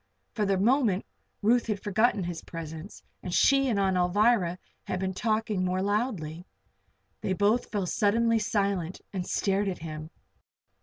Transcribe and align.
For 0.33 0.47
the 0.47 0.57
moment 0.57 1.05
Ruth 1.43 1.67
had 1.67 1.79
forgotten 1.83 2.23
his 2.23 2.41
presence 2.43 3.03
and 3.21 3.31
she 3.31 3.67
and 3.69 3.79
Aunt 3.79 3.97
Alvirah 3.97 4.57
had 4.85 4.99
been 4.99 5.13
talking 5.13 5.63
more 5.63 5.83
loudly. 5.83 6.47
They 7.21 7.33
both 7.33 7.69
fell 7.69 7.85
suddenly 7.85 8.39
silent 8.39 9.01
and 9.13 9.27
stared 9.27 9.67
at 9.69 9.77
him. 9.77 10.09